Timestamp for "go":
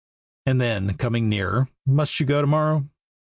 2.25-2.41